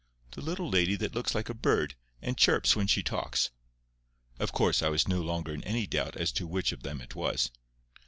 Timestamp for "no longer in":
5.07-5.63